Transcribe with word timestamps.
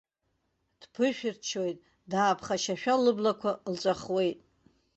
Дԥышәырччоит, 0.81 1.77
дааԥхашьашәа 2.11 2.93
лыблақәа 3.03 3.51
лҵәахуеит. 3.73 4.39